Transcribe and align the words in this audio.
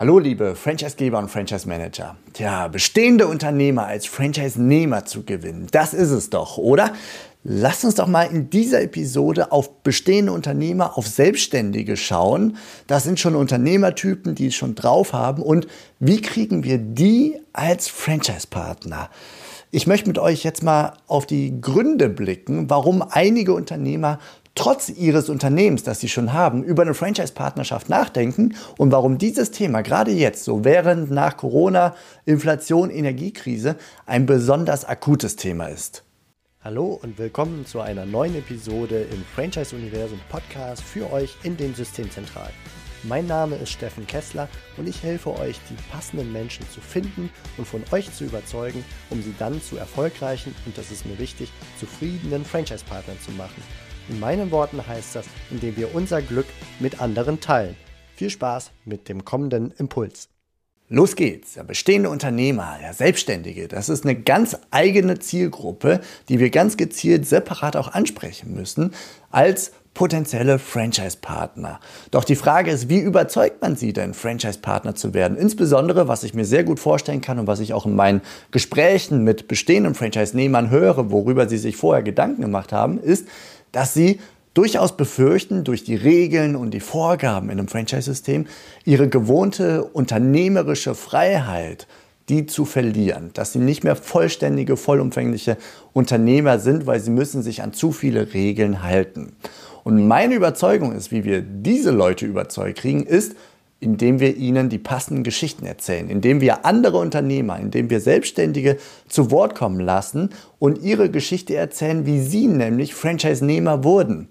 Hallo 0.00 0.18
liebe 0.18 0.54
Franchisegeber 0.54 1.18
und 1.18 1.30
Franchise 1.30 1.68
Manager. 1.68 2.16
Tja, 2.32 2.68
bestehende 2.68 3.26
Unternehmer 3.26 3.84
als 3.84 4.06
Franchise-Nehmer 4.06 5.04
zu 5.04 5.24
gewinnen, 5.24 5.66
das 5.72 5.92
ist 5.92 6.08
es 6.08 6.30
doch, 6.30 6.56
oder? 6.56 6.94
Lasst 7.44 7.84
uns 7.84 7.96
doch 7.96 8.06
mal 8.06 8.22
in 8.22 8.48
dieser 8.48 8.80
Episode 8.80 9.52
auf 9.52 9.82
bestehende 9.82 10.32
Unternehmer, 10.32 10.96
auf 10.96 11.06
Selbstständige 11.06 11.98
schauen. 11.98 12.56
Das 12.86 13.04
sind 13.04 13.20
schon 13.20 13.34
Unternehmertypen, 13.34 14.34
die 14.34 14.46
es 14.46 14.54
schon 14.54 14.74
drauf 14.74 15.12
haben. 15.12 15.42
Und 15.42 15.66
wie 15.98 16.22
kriegen 16.22 16.64
wir 16.64 16.78
die 16.78 17.38
als 17.52 17.88
Franchise-Partner? 17.88 19.10
Ich 19.70 19.86
möchte 19.86 20.08
mit 20.08 20.18
euch 20.18 20.44
jetzt 20.44 20.62
mal 20.62 20.94
auf 21.08 21.26
die 21.26 21.60
Gründe 21.60 22.08
blicken, 22.08 22.70
warum 22.70 23.02
einige 23.02 23.52
Unternehmer 23.52 24.18
trotz 24.54 24.88
ihres 24.88 25.28
Unternehmens, 25.28 25.82
das 25.82 26.00
sie 26.00 26.08
schon 26.08 26.32
haben, 26.32 26.62
über 26.62 26.82
eine 26.82 26.94
Franchise-Partnerschaft 26.94 27.88
nachdenken 27.88 28.54
und 28.78 28.92
warum 28.92 29.18
dieses 29.18 29.50
Thema 29.50 29.82
gerade 29.82 30.10
jetzt, 30.10 30.44
so 30.44 30.64
während 30.64 31.10
nach 31.10 31.36
Corona, 31.36 31.94
Inflation, 32.26 32.90
Energiekrise, 32.90 33.76
ein 34.06 34.26
besonders 34.26 34.84
akutes 34.84 35.36
Thema 35.36 35.66
ist. 35.66 36.04
Hallo 36.62 37.00
und 37.02 37.18
willkommen 37.18 37.64
zu 37.64 37.80
einer 37.80 38.04
neuen 38.04 38.36
Episode 38.36 39.06
im 39.10 39.24
Franchise-Universum 39.34 40.20
Podcast 40.28 40.82
für 40.82 41.10
euch 41.10 41.34
in 41.42 41.56
den 41.56 41.74
Systemzentralen. 41.74 42.52
Mein 43.04 43.26
Name 43.26 43.56
ist 43.56 43.70
Steffen 43.70 44.06
Kessler 44.06 44.46
und 44.76 44.86
ich 44.86 45.02
helfe 45.02 45.30
euch, 45.38 45.58
die 45.70 45.90
passenden 45.90 46.30
Menschen 46.32 46.68
zu 46.68 46.82
finden 46.82 47.30
und 47.56 47.66
von 47.66 47.82
euch 47.92 48.12
zu 48.12 48.24
überzeugen, 48.24 48.84
um 49.08 49.22
sie 49.22 49.34
dann 49.38 49.62
zu 49.62 49.78
erfolgreichen 49.78 50.54
und 50.66 50.76
das 50.76 50.90
ist 50.90 51.06
mir 51.06 51.18
wichtig, 51.18 51.50
zufriedenen 51.78 52.44
Franchise-Partnern 52.44 53.18
zu 53.24 53.30
machen. 53.32 53.62
In 54.08 54.18
meinen 54.20 54.50
Worten 54.50 54.86
heißt 54.86 55.16
das, 55.16 55.26
indem 55.50 55.76
wir 55.76 55.94
unser 55.94 56.22
Glück 56.22 56.46
mit 56.78 57.00
anderen 57.00 57.40
teilen. 57.40 57.76
Viel 58.16 58.30
Spaß 58.30 58.70
mit 58.84 59.08
dem 59.08 59.24
kommenden 59.24 59.72
Impuls. 59.78 60.28
Los 60.92 61.14
geht's. 61.14 61.54
Ja, 61.54 61.62
bestehende 61.62 62.10
Unternehmer, 62.10 62.76
ja, 62.82 62.92
Selbstständige, 62.92 63.68
das 63.68 63.88
ist 63.88 64.04
eine 64.04 64.16
ganz 64.16 64.58
eigene 64.72 65.20
Zielgruppe, 65.20 66.00
die 66.28 66.40
wir 66.40 66.50
ganz 66.50 66.76
gezielt 66.76 67.28
separat 67.28 67.76
auch 67.76 67.92
ansprechen 67.92 68.52
müssen 68.54 68.92
als 69.30 69.70
potenzielle 69.94 70.58
Franchise-Partner. 70.58 71.78
Doch 72.10 72.24
die 72.24 72.34
Frage 72.34 72.72
ist, 72.72 72.88
wie 72.88 72.98
überzeugt 72.98 73.62
man 73.62 73.76
sie 73.76 73.92
denn, 73.92 74.14
Franchise-Partner 74.14 74.96
zu 74.96 75.14
werden? 75.14 75.36
Insbesondere, 75.36 76.08
was 76.08 76.24
ich 76.24 76.34
mir 76.34 76.44
sehr 76.44 76.64
gut 76.64 76.80
vorstellen 76.80 77.20
kann 77.20 77.38
und 77.38 77.46
was 77.46 77.60
ich 77.60 77.72
auch 77.72 77.86
in 77.86 77.94
meinen 77.94 78.20
Gesprächen 78.50 79.22
mit 79.22 79.46
bestehenden 79.46 79.94
Franchise-Nehmern 79.94 80.70
höre, 80.70 81.10
worüber 81.10 81.48
sie 81.48 81.58
sich 81.58 81.76
vorher 81.76 82.02
Gedanken 82.02 82.42
gemacht 82.42 82.72
haben, 82.72 82.98
ist, 82.98 83.28
dass 83.72 83.94
sie 83.94 84.20
durchaus 84.54 84.96
befürchten, 84.96 85.64
durch 85.64 85.84
die 85.84 85.94
Regeln 85.94 86.56
und 86.56 86.72
die 86.72 86.80
Vorgaben 86.80 87.50
in 87.50 87.58
einem 87.58 87.68
Franchise-System 87.68 88.46
ihre 88.84 89.08
gewohnte 89.08 89.84
unternehmerische 89.84 90.94
Freiheit, 90.94 91.86
die 92.28 92.46
zu 92.46 92.64
verlieren, 92.64 93.30
dass 93.34 93.52
sie 93.52 93.58
nicht 93.58 93.84
mehr 93.84 93.96
vollständige, 93.96 94.76
vollumfängliche 94.76 95.56
Unternehmer 95.92 96.58
sind, 96.58 96.86
weil 96.86 97.00
sie 97.00 97.10
müssen 97.10 97.42
sich 97.42 97.62
an 97.62 97.72
zu 97.72 97.92
viele 97.92 98.32
Regeln 98.34 98.82
halten. 98.82 99.34
Und 99.82 100.06
meine 100.06 100.34
Überzeugung 100.34 100.92
ist, 100.92 101.10
wie 101.10 101.24
wir 101.24 101.42
diese 101.42 101.90
Leute 101.90 102.26
überzeugt 102.26 102.78
kriegen, 102.78 103.04
ist, 103.04 103.34
indem 103.80 104.20
wir 104.20 104.36
ihnen 104.36 104.68
die 104.68 104.78
passenden 104.78 105.24
Geschichten 105.24 105.64
erzählen, 105.64 106.08
indem 106.08 106.40
wir 106.40 106.66
andere 106.66 106.98
Unternehmer, 106.98 107.58
indem 107.58 107.88
wir 107.88 108.00
Selbstständige 108.00 108.76
zu 109.08 109.30
Wort 109.30 109.54
kommen 109.54 109.80
lassen 109.80 110.30
und 110.58 110.82
ihre 110.82 111.10
Geschichte 111.10 111.56
erzählen, 111.56 112.04
wie 112.04 112.20
sie 112.20 112.46
nämlich 112.46 112.94
Franchise-Nehmer 112.94 113.82
wurden. 113.82 114.28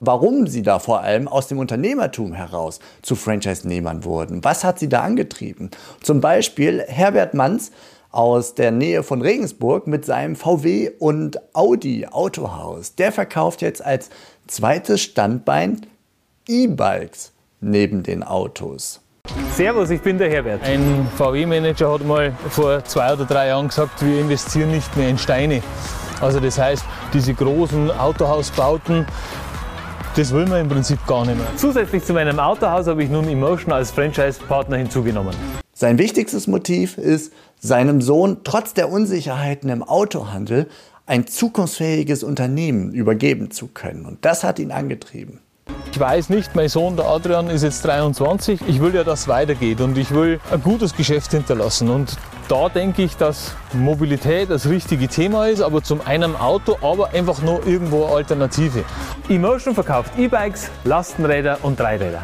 Warum 0.00 0.46
sie 0.46 0.62
da 0.62 0.78
vor 0.78 1.00
allem 1.00 1.28
aus 1.28 1.48
dem 1.48 1.58
Unternehmertum 1.58 2.32
heraus 2.32 2.78
zu 3.02 3.16
Franchise-Nehmern 3.16 4.04
wurden. 4.04 4.44
Was 4.44 4.64
hat 4.64 4.78
sie 4.78 4.88
da 4.88 5.02
angetrieben? 5.02 5.70
Zum 6.02 6.20
Beispiel 6.20 6.84
Herbert 6.86 7.34
Manns 7.34 7.72
aus 8.10 8.54
der 8.54 8.70
Nähe 8.70 9.02
von 9.02 9.20
Regensburg 9.20 9.86
mit 9.86 10.06
seinem 10.06 10.36
VW 10.36 10.92
und 10.98 11.40
Audi 11.54 12.06
Autohaus. 12.06 12.94
Der 12.94 13.12
verkauft 13.12 13.60
jetzt 13.60 13.84
als 13.84 14.08
zweites 14.46 15.02
Standbein 15.02 15.82
E-Bikes 16.46 17.32
neben 17.60 18.02
den 18.02 18.22
Autos. 18.22 19.00
Servus, 19.52 19.90
ich 19.90 20.00
bin 20.00 20.18
der 20.18 20.30
Herbert. 20.30 20.62
Ein 20.62 21.06
VW-Manager 21.16 21.92
hat 21.92 22.04
mal 22.04 22.32
vor 22.48 22.84
zwei 22.84 23.12
oder 23.12 23.24
drei 23.24 23.48
Jahren 23.48 23.68
gesagt, 23.68 24.04
wir 24.04 24.20
investieren 24.20 24.70
nicht 24.70 24.96
mehr 24.96 25.08
in 25.08 25.18
Steine. 25.18 25.62
Also 26.20 26.40
das 26.40 26.58
heißt, 26.58 26.84
diese 27.12 27.34
großen 27.34 27.90
Autohausbauten, 27.90 29.06
das 30.16 30.32
will 30.32 30.46
man 30.46 30.62
im 30.62 30.68
Prinzip 30.68 30.98
gar 31.06 31.24
nicht 31.24 31.36
mehr. 31.36 31.46
Zusätzlich 31.56 32.04
zu 32.04 32.12
meinem 32.12 32.40
Autohaus 32.40 32.86
habe 32.86 33.04
ich 33.04 33.10
nun 33.10 33.28
Emotion 33.28 33.72
als 33.72 33.90
Franchise-Partner 33.90 34.76
hinzugenommen. 34.76 35.34
Sein 35.74 35.98
wichtigstes 35.98 36.48
Motiv 36.48 36.98
ist, 36.98 37.32
seinem 37.60 38.00
Sohn 38.00 38.38
trotz 38.42 38.74
der 38.74 38.90
Unsicherheiten 38.90 39.68
im 39.70 39.82
Autohandel 39.82 40.68
ein 41.06 41.26
zukunftsfähiges 41.26 42.22
Unternehmen 42.22 42.92
übergeben 42.92 43.50
zu 43.50 43.68
können. 43.68 44.04
Und 44.04 44.24
das 44.24 44.44
hat 44.44 44.58
ihn 44.58 44.72
angetrieben. 44.72 45.40
Ich 45.98 46.04
weiß 46.04 46.28
nicht, 46.28 46.54
mein 46.54 46.68
Sohn, 46.68 46.94
der 46.94 47.06
Adrian, 47.06 47.50
ist 47.50 47.64
jetzt 47.64 47.84
23. 47.84 48.60
Ich 48.68 48.80
will 48.80 48.94
ja, 48.94 49.02
dass 49.02 49.22
es 49.22 49.28
weitergeht 49.28 49.80
und 49.80 49.98
ich 49.98 50.12
will 50.12 50.38
ein 50.52 50.62
gutes 50.62 50.94
Geschäft 50.94 51.32
hinterlassen. 51.32 51.88
Und 51.88 52.16
da 52.46 52.68
denke 52.68 53.02
ich, 53.02 53.16
dass 53.16 53.56
Mobilität 53.72 54.48
das 54.48 54.68
richtige 54.68 55.08
Thema 55.08 55.48
ist, 55.48 55.60
aber 55.60 55.82
zum 55.82 56.00
einen 56.06 56.36
Auto, 56.36 56.78
aber 56.82 57.10
einfach 57.14 57.42
nur 57.42 57.66
irgendwo 57.66 58.04
eine 58.04 58.14
Alternative. 58.14 58.84
Emotion 59.28 59.74
verkauft 59.74 60.12
E-Bikes, 60.16 60.70
Lastenräder 60.84 61.58
und 61.62 61.80
Dreiräder. 61.80 62.22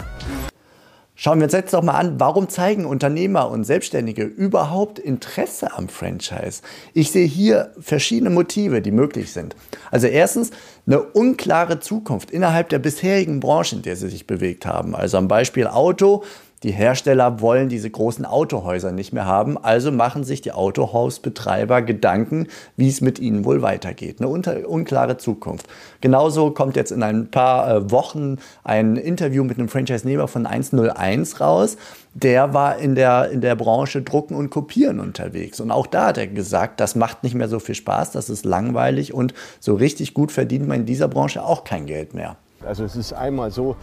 Schauen 1.17 1.39
wir 1.39 1.45
uns 1.45 1.53
jetzt 1.53 1.73
doch 1.73 1.83
mal 1.83 1.93
an, 1.93 2.19
warum 2.19 2.49
zeigen 2.49 2.87
Unternehmer 2.87 3.49
und 3.49 3.63
Selbstständige 3.63 4.25
überhaupt 4.25 4.99
Interesse 4.99 5.73
am 5.77 5.89
Franchise? 5.89 6.63
Ich 6.93 7.13
sehe 7.13 7.27
hier 7.27 7.73
verschiedene 7.79 8.31
Motive, 8.31 8.83
die 8.83 8.91
möglich 8.91 9.33
sind. 9.33 9.55
Also 9.93 10.09
erstens 10.09 10.51
eine 10.89 11.01
unklare 11.01 11.79
Zukunft 11.79 12.33
innerhalb 12.33 12.69
der 12.69 12.81
bisherigen 12.81 13.39
Branche, 13.39 13.77
in 13.77 13.83
der 13.83 13.95
sie 13.95 14.09
sich 14.09 14.27
bewegt 14.27 14.67
haben. 14.67 14.97
Also 14.97 15.17
am 15.17 15.29
Beispiel 15.29 15.69
Auto 15.69 16.25
die 16.65 16.73
Hersteller 16.73 17.43
wollen 17.43 17.69
diese 17.69 17.91
großen 17.91 18.25
Autohäuser 18.25 18.91
nicht 18.91 19.13
mehr 19.13 19.27
haben, 19.27 19.63
also 19.63 19.93
machen 19.93 20.25
sich 20.25 20.41
die 20.41 20.53
Autohausbetreiber 20.53 21.83
Gedanken, 21.83 22.49
wie 22.77 22.89
es 22.89 23.03
mit 23.03 23.19
ihnen 23.19 23.45
wohl 23.45 23.61
weitergeht. 23.61 24.17
Eine 24.19 24.29
unklare 24.29 25.19
Zukunft. 25.19 25.69
Genauso 26.01 26.51
kommt 26.53 26.77
jetzt 26.77 26.91
in 26.91 27.03
ein 27.03 27.31
paar 27.31 27.71
äh, 27.71 27.91
Wochen 27.91 28.39
ein 28.65 28.97
Interview 28.97 29.45
mit 29.45 29.59
einem 29.59 29.69
Franchise-Nehmer 29.69 30.27
von 30.27 30.47
101 30.47 31.41
raus. 31.41 31.77
Der 32.15 32.55
war 32.55 32.79
in 32.79 32.95
der, 32.95 33.31
in 33.31 33.43
der 33.43 33.57
Branche 33.57 34.01
Drucken 34.01 34.35
und 34.35 34.49
Kopieren 34.49 35.01
unterwegs. 35.01 35.61
Und 35.61 35.71
auch 35.71 35.87
da 35.87 36.07
hat 36.07 36.19
er 36.19 36.29
gesagt, 36.29 36.81
das 36.81 36.95
macht 36.95 37.25
nicht 37.25 37.35
mehr 37.35 37.49
so 37.49 37.59
viel 37.59 37.75
Spaß, 37.75 38.13
das 38.13 38.31
ist 38.31 38.47
langweilig 38.47 39.13
und 39.13 39.35
so 39.61 39.75
richtig 39.75 40.15
gut 40.15 40.33
verdient 40.33 40.67
man 40.67 40.81
in 40.81 40.87
dieser 40.87 41.09
Branche 41.09 41.45
auch 41.45 41.65
kein 41.65 41.85
Geld 41.85 42.15
mehr. 42.15 42.37
Also 42.65 42.85
es 42.85 42.97
ist 42.97 43.13
einmal 43.13 43.51
so, 43.51 43.77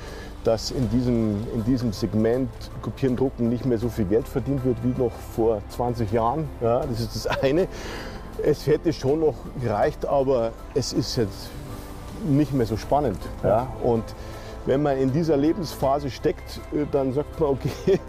dass 0.43 0.71
in 0.71 0.89
diesem, 0.89 1.35
in 1.53 1.63
diesem 1.65 1.93
Segment 1.93 2.49
Kopieren, 2.81 3.15
Drucken 3.15 3.49
nicht 3.49 3.65
mehr 3.65 3.77
so 3.77 3.89
viel 3.89 4.05
Geld 4.05 4.27
verdient 4.27 4.65
wird 4.65 4.77
wie 4.83 4.99
noch 5.01 5.11
vor 5.35 5.61
20 5.69 6.11
Jahren. 6.11 6.47
Ja, 6.61 6.79
das 6.79 6.99
ist 6.99 7.15
das 7.15 7.27
eine. 7.27 7.67
Es 8.43 8.65
hätte 8.65 8.91
schon 8.93 9.19
noch 9.19 9.35
gereicht, 9.61 10.05
aber 10.05 10.51
es 10.73 10.93
ist 10.93 11.15
jetzt 11.17 11.49
nicht 12.27 12.53
mehr 12.53 12.65
so 12.65 12.77
spannend. 12.77 13.19
Ja. 13.43 13.67
Und 13.83 14.03
wenn 14.65 14.81
man 14.81 14.97
in 14.97 15.11
dieser 15.11 15.37
Lebensphase 15.37 16.09
steckt, 16.09 16.59
äh, 16.73 16.85
dann 16.91 17.13
sagt 17.13 17.39
man, 17.39 17.49
okay, 17.49 17.71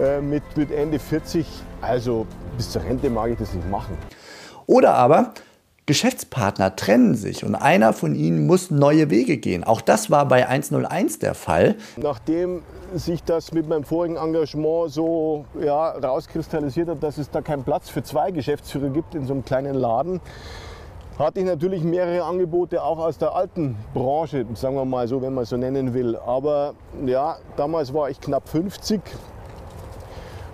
äh, 0.00 0.20
mit, 0.20 0.42
mit 0.56 0.70
Ende 0.70 0.98
40, 0.98 1.46
also 1.80 2.26
bis 2.56 2.70
zur 2.70 2.82
Rente 2.82 3.10
mag 3.10 3.30
ich 3.30 3.38
das 3.38 3.52
nicht 3.54 3.68
machen. 3.70 3.96
Oder 4.66 4.94
aber 4.94 5.32
Geschäftspartner 5.86 6.76
trennen 6.76 7.14
sich 7.14 7.44
und 7.44 7.54
einer 7.54 7.92
von 7.92 8.14
ihnen 8.14 8.46
muss 8.46 8.70
neue 8.70 9.10
Wege 9.10 9.36
gehen. 9.36 9.64
Auch 9.64 9.82
das 9.82 10.10
war 10.10 10.26
bei 10.26 10.48
101 10.48 11.18
der 11.18 11.34
Fall. 11.34 11.74
Nachdem 11.98 12.62
sich 12.94 13.22
das 13.22 13.52
mit 13.52 13.68
meinem 13.68 13.84
vorigen 13.84 14.16
Engagement 14.16 14.90
so 14.90 15.44
ja, 15.60 15.90
rauskristallisiert 15.90 16.88
hat, 16.88 17.02
dass 17.02 17.18
es 17.18 17.30
da 17.30 17.42
keinen 17.42 17.64
Platz 17.64 17.90
für 17.90 18.02
zwei 18.02 18.30
Geschäftsführer 18.30 18.88
gibt 18.88 19.14
in 19.14 19.26
so 19.26 19.34
einem 19.34 19.44
kleinen 19.44 19.74
Laden, 19.74 20.22
hatte 21.18 21.40
ich 21.40 21.46
natürlich 21.46 21.84
mehrere 21.84 22.24
Angebote 22.24 22.82
auch 22.82 22.98
aus 22.98 23.18
der 23.18 23.34
alten 23.34 23.76
Branche, 23.92 24.46
sagen 24.54 24.76
wir 24.76 24.86
mal 24.86 25.06
so, 25.06 25.20
wenn 25.20 25.34
man 25.34 25.44
so 25.44 25.58
nennen 25.58 25.92
will. 25.92 26.16
Aber 26.16 26.72
ja, 27.04 27.36
damals 27.56 27.92
war 27.92 28.08
ich 28.08 28.20
knapp 28.20 28.48
50. 28.48 29.02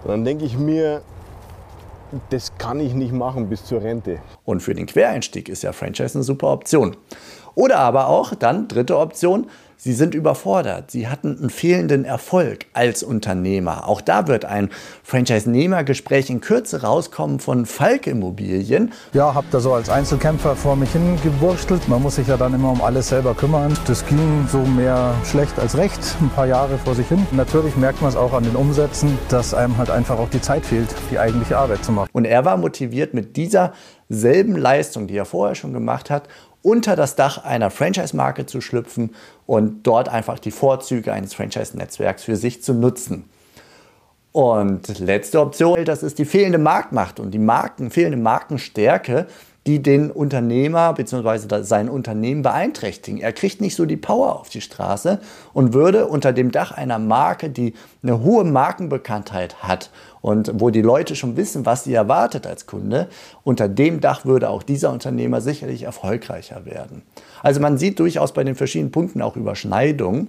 Und 0.03 0.11
dann 0.11 0.25
denke 0.25 0.45
ich 0.45 0.59
mir, 0.59 1.03
das 2.31 2.57
kann 2.59 2.81
ich 2.81 2.95
nicht 2.95 3.13
machen 3.13 3.49
bis 3.49 3.65
zur 3.65 3.83
Rente. 3.83 4.19
Und 4.45 4.63
für 4.63 4.75
den 4.75 4.87
Quereinstieg 4.87 5.49
ist 5.49 5.63
ja 5.63 5.73
Franchise 5.73 6.17
eine 6.17 6.25
super 6.25 6.49
Option. 6.49 6.97
Oder 7.55 7.79
aber 7.79 8.09
auch 8.09 8.35
dann 8.35 8.69
dritte 8.69 8.99
Option, 8.99 9.47
Sie 9.83 9.95
sind 9.95 10.15
überfordert. 10.15 10.91
Sie 10.91 11.09
hatten 11.09 11.39
einen 11.39 11.49
fehlenden 11.49 12.05
Erfolg 12.05 12.67
als 12.75 13.03
Unternehmer. 13.03 13.89
Auch 13.89 14.03
da 14.03 14.29
wird 14.29 14.45
ein 14.45 14.69
Franchise-Nehmer-Gespräch 15.05 16.29
in 16.29 16.43
Kürze 16.43 16.83
rauskommen 16.83 17.41
von 17.41 17.65
Falk 17.65 18.07
Immobilien. 18.07 18.93
Ja, 19.15 19.33
habe 19.33 19.47
da 19.51 19.59
so 19.59 19.73
als 19.73 19.89
Einzelkämpfer 19.89 20.55
vor 20.55 20.77
mich 20.77 20.93
hingewurstelt. 20.93 21.89
Man 21.89 22.03
muss 22.03 22.17
sich 22.17 22.29
ja 22.29 22.37
dann 22.37 22.53
immer 22.53 22.73
um 22.73 22.83
alles 22.83 23.09
selber 23.09 23.35
kümmern. 23.35 23.73
Das 23.87 24.05
ging 24.05 24.47
so 24.53 24.59
mehr 24.59 25.15
schlecht 25.25 25.59
als 25.59 25.79
recht, 25.79 26.01
ein 26.21 26.29
paar 26.29 26.47
Jahre 26.47 26.77
vor 26.77 26.95
sich 26.95 27.09
hin. 27.09 27.27
Natürlich 27.33 27.75
merkt 27.77 28.03
man 28.03 28.11
es 28.11 28.17
auch 28.17 28.35
an 28.35 28.45
den 28.45 28.57
Umsätzen, 28.57 29.17
dass 29.31 29.55
einem 29.55 29.79
halt 29.79 29.89
einfach 29.89 30.19
auch 30.19 30.29
die 30.29 30.43
Zeit 30.43 30.67
fehlt, 30.67 30.95
die 31.11 31.19
eigentliche 31.19 31.57
Arbeit 31.57 31.87
zu 31.87 31.93
machen. 31.93 32.11
Und 32.13 32.27
er 32.27 32.45
war 32.45 32.59
motiviert 32.59 33.15
mit 33.15 33.35
dieser 33.39 33.73
selben 34.11 34.57
Leistung, 34.57 35.07
die 35.07 35.17
er 35.17 35.25
vorher 35.25 35.55
schon 35.55 35.73
gemacht 35.73 36.11
hat, 36.11 36.29
unter 36.63 36.97
das 36.97 37.17
Dach 37.17 37.45
einer 37.45 37.71
Franchise-Marke 37.71 38.47
zu 38.47 38.61
schlüpfen 38.61 39.15
und 39.47 39.83
dort 39.87 40.09
einfach 40.09 40.39
die 40.39 40.51
Vorzüge 40.51 41.13
eines 41.13 41.35
Franchise-Netzwerks 41.35 42.25
für 42.25 42.37
sich 42.37 42.63
zu 42.63 42.75
nutzen. 42.75 43.25
Und 44.33 44.99
letzte 45.01 45.41
Option, 45.41 45.85
das 45.85 46.03
ist 46.03 46.19
die 46.19 46.25
fehlende 46.25 46.59
Marktmacht 46.59 47.19
und 47.19 47.33
die 47.33 47.39
Marken, 47.39 47.91
fehlende 47.91 48.19
Markenstärke 48.19 49.27
die 49.67 49.83
den 49.83 50.11
Unternehmer 50.11 50.95
bzw. 50.95 51.63
sein 51.63 51.89
Unternehmen 51.89 52.43
beeinträchtigen. 52.43 53.21
Er 53.21 53.33
kriegt 53.33 53.61
nicht 53.61 53.77
so 53.77 53.85
die 53.85 53.97
Power 53.97 54.41
auf 54.41 54.49
die 54.49 54.63
Straße 54.63 55.21
und 55.53 55.75
würde 55.75 56.07
unter 56.07 56.33
dem 56.33 56.51
Dach 56.51 56.73
einer 56.73 56.99
Marke, 56.99 57.51
die 57.51 57.75
eine 58.03 58.23
hohe 58.23 58.45
Markenbekanntheit 58.45 59.63
hat 59.63 59.91
und 60.23 60.53
wo 60.55 60.71
die 60.71 60.83
Leute 60.83 61.17
schon 61.17 61.37
wissen, 61.37 61.67
was 61.67 61.85
sie 61.85 61.95
erwartet 61.95 62.47
als 62.47 62.67
Kunde, 62.67 63.09
unter 63.43 63.69
dem 63.69 64.01
Dach 64.01 64.25
würde 64.25 64.51
auch 64.51 64.63
dieser 64.63 64.93
Unternehmer 64.93 65.41
sicherlich 65.41 65.85
erfolgreicher 65.85 66.65
werden. 66.67 67.03
Also 67.43 67.61
man 67.61 67.79
sieht 67.79 67.99
durchaus 67.99 68.33
bei 68.33 68.45
den 68.45 68.55
verschiedenen 68.55 68.93
Punkten 68.93 69.23
auch 69.23 69.37
Überschneidungen. 69.37 70.29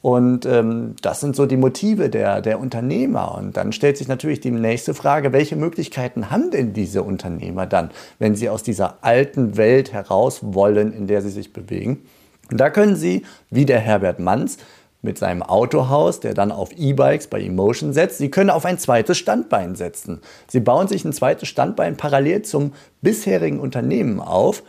Und 0.00 0.46
ähm, 0.46 0.94
das 1.02 1.20
sind 1.20 1.34
so 1.34 1.44
die 1.46 1.56
Motive 1.56 2.08
der, 2.08 2.40
der 2.40 2.60
Unternehmer. 2.60 3.36
Und 3.36 3.56
dann 3.56 3.72
stellt 3.72 3.96
sich 3.96 4.06
natürlich 4.06 4.38
die 4.40 4.52
nächste 4.52 4.94
Frage, 4.94 5.32
welche 5.32 5.56
Möglichkeiten 5.56 6.30
haben 6.30 6.52
denn 6.52 6.72
diese 6.72 7.02
Unternehmer 7.02 7.66
dann, 7.66 7.90
wenn 8.20 8.36
sie 8.36 8.48
aus 8.48 8.62
dieser 8.62 8.98
alten 9.00 9.56
Welt 9.56 9.92
heraus 9.92 10.38
wollen, 10.42 10.92
in 10.92 11.08
der 11.08 11.20
sie 11.20 11.30
sich 11.30 11.52
bewegen? 11.52 12.04
Und 12.50 12.58
da 12.58 12.70
können 12.70 12.96
sie, 12.96 13.24
wie 13.50 13.66
der 13.66 13.80
Herbert 13.80 14.20
Manns, 14.20 14.58
mit 15.00 15.16
seinem 15.18 15.42
Autohaus, 15.42 16.20
der 16.20 16.34
dann 16.34 16.50
auf 16.50 16.72
E-Bikes 16.76 17.28
bei 17.28 17.40
Emotion 17.40 17.92
setzt. 17.92 18.18
Sie 18.18 18.30
können 18.30 18.50
auf 18.50 18.64
ein 18.64 18.78
zweites 18.78 19.16
Standbein 19.16 19.76
setzen. 19.76 20.20
Sie 20.48 20.60
bauen 20.60 20.88
sich 20.88 21.04
ein 21.04 21.12
zweites 21.12 21.48
Standbein 21.48 21.96
parallel 21.96 22.42
zum 22.42 22.72
bisherigen 23.00 23.60
Unternehmen 23.60 24.20
auf. 24.20 24.64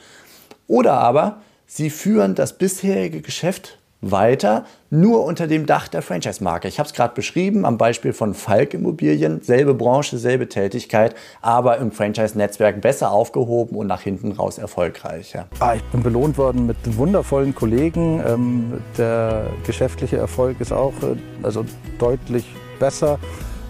Oder 0.67 0.93
aber 0.93 1.41
sie 1.65 1.89
führen 1.89 2.35
das 2.35 2.57
bisherige 2.57 3.21
Geschäft 3.21 3.78
weiter, 4.01 4.65
nur 4.89 5.25
unter 5.25 5.47
dem 5.47 5.65
Dach 5.65 5.87
der 5.87 6.01
Franchise-Marke. 6.01 6.67
Ich 6.67 6.79
habe 6.79 6.87
es 6.87 6.93
gerade 6.93 7.13
beschrieben 7.13 7.65
am 7.65 7.77
Beispiel 7.77 8.13
von 8.13 8.33
Falk 8.33 8.73
Immobilien, 8.73 9.41
selbe 9.41 9.73
Branche, 9.73 10.17
selbe 10.17 10.47
Tätigkeit, 10.47 11.15
aber 11.41 11.77
im 11.77 11.91
Franchise-Netzwerk 11.91 12.81
besser 12.81 13.11
aufgehoben 13.11 13.75
und 13.75 13.87
nach 13.87 14.01
hinten 14.01 14.31
raus 14.31 14.57
erfolgreicher. 14.57 15.47
Ah, 15.59 15.75
ich 15.75 15.83
bin 15.85 16.01
belohnt 16.01 16.37
worden 16.37 16.65
mit 16.65 16.77
wundervollen 16.97 17.53
Kollegen. 17.53 18.23
Ähm, 18.25 18.73
der 18.97 19.47
geschäftliche 19.65 20.17
Erfolg 20.17 20.61
ist 20.61 20.71
auch 20.71 20.93
äh, 21.03 21.15
also 21.43 21.65
deutlich 21.97 22.45
besser. 22.79 23.19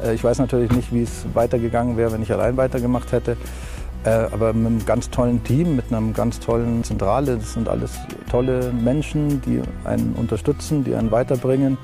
Äh, 0.04 0.14
ich 0.14 0.24
weiß 0.24 0.38
natürlich 0.40 0.72
nicht, 0.72 0.94
wie 0.94 1.04
es 1.04 1.26
weitergegangen 1.34 1.98
wäre, 1.98 2.12
wenn 2.12 2.22
ich 2.22 2.32
allein 2.32 2.56
weitergemacht 2.56 3.12
hätte. 3.12 3.36
Äh, 4.06 4.10
aber 4.10 4.54
mit 4.54 4.68
einem 4.68 4.86
ganz 4.86 5.10
tollen 5.10 5.44
Team, 5.44 5.76
mit 5.76 5.92
einer 5.92 6.14
ganz 6.14 6.40
tollen 6.40 6.84
Zentrale. 6.84 7.38
Das 7.38 7.54
sind 7.54 7.68
alles 7.68 7.92
tolle 8.30 8.72
Menschen, 8.72 9.42
die 9.42 9.62
einen 9.84 10.14
unterstützen, 10.14 10.84
die 10.84 10.96
einen 10.96 11.12
weiterbringen. 11.12 11.78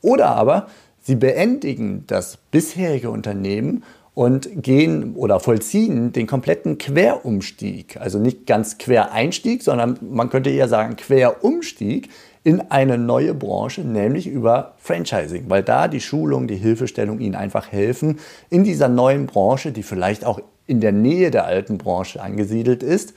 Oder 0.00 0.30
aber 0.30 0.66
sie 1.00 1.14
beendigen 1.14 2.04
das 2.08 2.38
bisherige 2.50 3.10
Unternehmen 3.10 3.84
und 4.14 4.62
gehen 4.62 5.14
oder 5.14 5.40
vollziehen 5.40 6.12
den 6.12 6.26
kompletten 6.26 6.76
Querumstieg. 6.78 7.96
Also 7.98 8.18
nicht 8.18 8.46
ganz 8.46 8.78
Quereinstieg, 8.78 9.62
sondern 9.62 9.98
man 10.02 10.28
könnte 10.28 10.50
eher 10.50 10.68
sagen 10.68 10.96
Querumstieg 10.96 12.10
in 12.44 12.60
eine 12.60 12.98
neue 12.98 13.32
Branche, 13.34 13.82
nämlich 13.82 14.26
über 14.26 14.74
Franchising, 14.78 15.44
weil 15.48 15.62
da 15.62 15.86
die 15.86 16.00
Schulung, 16.00 16.48
die 16.48 16.56
Hilfestellung 16.56 17.20
ihnen 17.20 17.36
einfach 17.36 17.70
helfen, 17.70 18.18
in 18.50 18.64
dieser 18.64 18.88
neuen 18.88 19.26
Branche, 19.26 19.70
die 19.70 19.84
vielleicht 19.84 20.24
auch 20.24 20.40
in 20.66 20.80
der 20.80 20.92
Nähe 20.92 21.30
der 21.30 21.44
alten 21.44 21.78
Branche 21.78 22.22
angesiedelt 22.22 22.82
ist, 22.82 23.14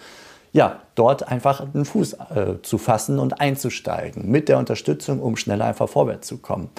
ja, 0.52 0.80
dort 0.96 1.28
einfach 1.28 1.62
einen 1.74 1.84
Fuß 1.84 2.14
äh, 2.14 2.62
zu 2.62 2.78
fassen 2.78 3.20
und 3.20 3.42
einzusteigen, 3.42 4.32
mit 4.32 4.48
der 4.48 4.58
Unterstützung, 4.58 5.20
um 5.20 5.36
schneller 5.36 5.66
einfach 5.66 5.90
vorwärts 5.90 6.28
zu 6.28 6.38
kommen. 6.38 6.70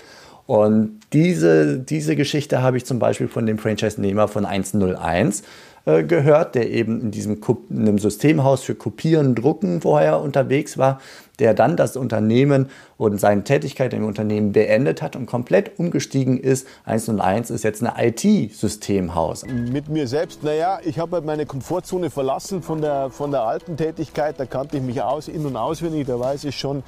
Und 0.46 1.00
diese, 1.12 1.78
diese 1.78 2.16
Geschichte 2.16 2.62
habe 2.62 2.76
ich 2.76 2.86
zum 2.86 2.98
Beispiel 2.98 3.28
von 3.28 3.44
dem 3.44 3.58
Franchise-Nehmer 3.58 4.28
von 4.28 4.46
101 4.46 5.42
äh, 5.84 6.04
gehört, 6.04 6.54
der 6.54 6.70
eben 6.70 7.00
in 7.00 7.10
diesem 7.10 7.40
in 7.69 7.80
einem 7.80 7.98
Systemhaus 7.98 8.62
für 8.62 8.74
Kopieren, 8.74 9.34
Drucken 9.34 9.80
vorher 9.80 10.20
unterwegs 10.20 10.78
war, 10.78 11.00
der 11.38 11.54
dann 11.54 11.76
das 11.76 11.96
Unternehmen 11.96 12.70
und 12.96 13.20
seine 13.20 13.44
Tätigkeit 13.44 13.92
im 13.92 14.04
Unternehmen 14.04 14.52
beendet 14.52 15.02
hat 15.02 15.16
und 15.16 15.26
komplett 15.26 15.78
umgestiegen 15.78 16.38
ist. 16.38 16.66
101 16.84 17.50
ist 17.50 17.64
jetzt 17.64 17.82
ein 17.82 17.92
IT-Systemhaus. 17.96 19.44
Mit 19.46 19.88
mir 19.88 20.08
selbst, 20.08 20.42
naja, 20.42 20.78
ich 20.84 20.98
habe 20.98 21.16
halt 21.16 21.24
meine 21.24 21.46
Komfortzone 21.46 22.10
verlassen 22.10 22.62
von 22.62 22.80
der, 22.80 23.10
von 23.10 23.30
der 23.30 23.42
alten 23.42 23.76
Tätigkeit. 23.76 24.38
Da 24.38 24.46
kannte 24.46 24.78
ich 24.78 24.82
mich 24.82 25.02
aus, 25.02 25.28
in- 25.28 25.44
und 25.44 25.56
auswendig. 25.56 26.06
Da 26.06 26.18
weiß 26.18 26.44
ich 26.44 26.58
schon, 26.58 26.78
äh, 26.78 26.82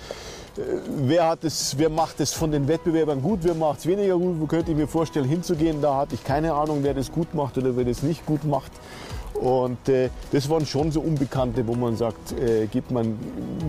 wer, 1.02 1.28
hat 1.28 1.44
es, 1.44 1.76
wer 1.78 1.90
macht 1.90 2.20
es 2.20 2.32
von 2.32 2.50
den 2.50 2.68
Wettbewerbern 2.68 3.20
gut, 3.20 3.40
wer 3.42 3.54
macht 3.54 3.80
es 3.80 3.86
weniger 3.86 4.16
gut. 4.16 4.40
Wo 4.40 4.46
könnte 4.46 4.70
ich 4.70 4.76
mir 4.76 4.88
vorstellen, 4.88 5.26
hinzugehen? 5.26 5.82
Da 5.82 5.96
hatte 5.96 6.14
ich 6.14 6.24
keine 6.24 6.54
Ahnung, 6.54 6.78
wer 6.82 6.94
das 6.94 7.12
gut 7.12 7.34
macht 7.34 7.58
oder 7.58 7.76
wer 7.76 7.84
das 7.84 8.02
nicht 8.02 8.24
gut 8.24 8.44
macht. 8.44 8.72
Und 9.40 9.88
äh, 9.88 10.10
das 10.32 10.50
waren 10.50 10.66
schon 10.66 10.90
so 10.90 11.00
Unbekannte, 11.00 11.66
wo 11.66 11.74
man 11.74 11.96
sagt, 11.96 12.32
äh, 12.32 12.66
geht, 12.66 12.90
man, 12.90 13.18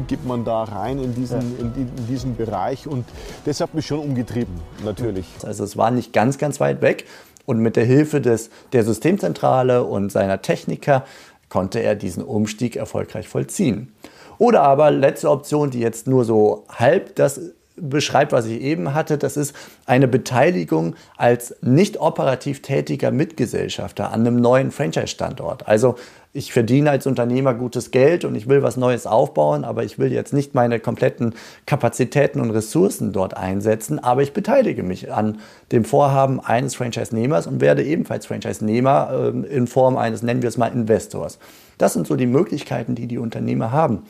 geht 0.07 0.25
man 0.25 0.43
da 0.43 0.63
rein 0.63 0.99
in 0.99 1.13
diesen, 1.13 1.39
ja. 1.39 1.59
in, 1.59 1.73
in, 1.75 2.07
diesen 2.07 2.35
Bereich. 2.35 2.87
Und 2.87 3.05
das 3.45 3.61
hat 3.61 3.73
mich 3.73 3.85
schon 3.85 3.99
umgetrieben, 3.99 4.53
natürlich. 4.83 5.27
Also 5.43 5.63
es 5.63 5.77
war 5.77 5.91
nicht 5.91 6.11
ganz, 6.11 6.37
ganz 6.37 6.59
weit 6.59 6.81
weg. 6.81 7.05
Und 7.45 7.59
mit 7.59 7.75
der 7.75 7.85
Hilfe 7.85 8.21
des, 8.21 8.49
der 8.73 8.83
Systemzentrale 8.83 9.83
und 9.83 10.11
seiner 10.11 10.41
Techniker 10.41 11.05
konnte 11.49 11.79
er 11.79 11.95
diesen 11.95 12.23
Umstieg 12.23 12.75
erfolgreich 12.75 13.27
vollziehen. 13.27 13.93
Oder 14.37 14.61
aber 14.61 14.91
letzte 14.91 15.29
Option, 15.29 15.69
die 15.69 15.79
jetzt 15.79 16.07
nur 16.07 16.25
so 16.25 16.65
halb 16.69 17.15
das 17.15 17.41
beschreibt, 17.81 18.31
was 18.31 18.45
ich 18.45 18.61
eben 18.61 18.93
hatte. 18.93 19.17
Das 19.17 19.37
ist 19.37 19.55
eine 19.85 20.07
Beteiligung 20.07 20.95
als 21.17 21.55
nicht 21.61 21.99
operativ 21.99 22.61
tätiger 22.61 23.11
Mitgesellschafter 23.11 24.11
an 24.11 24.21
einem 24.21 24.37
neuen 24.37 24.71
Franchise-Standort. 24.71 25.67
Also 25.67 25.95
ich 26.31 26.53
verdiene 26.53 26.91
als 26.91 27.07
Unternehmer 27.07 27.55
gutes 27.55 27.89
Geld 27.89 28.23
und 28.23 28.35
ich 28.35 28.47
will 28.47 28.61
was 28.61 28.77
Neues 28.77 29.07
aufbauen, 29.07 29.63
aber 29.63 29.83
ich 29.83 29.97
will 29.97 30.11
jetzt 30.13 30.31
nicht 30.31 30.53
meine 30.53 30.79
kompletten 30.79 31.33
Kapazitäten 31.65 32.39
und 32.39 32.51
Ressourcen 32.51 33.13
dort 33.13 33.35
einsetzen, 33.35 33.97
aber 33.97 34.21
ich 34.21 34.31
beteilige 34.31 34.83
mich 34.83 35.11
an 35.11 35.39
dem 35.71 35.85
Vorhaben 35.85 36.39
eines 36.39 36.75
Franchise-Nehmers 36.75 37.47
und 37.47 37.61
werde 37.61 37.83
ebenfalls 37.83 38.27
Franchise-Nehmer 38.27 39.33
äh, 39.33 39.47
in 39.47 39.65
Form 39.65 39.97
eines, 39.97 40.21
nennen 40.21 40.43
wir 40.43 40.49
es 40.49 40.57
mal, 40.57 40.67
Investors. 40.67 41.39
Das 41.79 41.93
sind 41.93 42.05
so 42.05 42.15
die 42.15 42.27
Möglichkeiten, 42.27 42.93
die 42.93 43.07
die 43.07 43.17
Unternehmer 43.17 43.71
haben. 43.71 44.03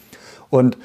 Und 0.49 0.77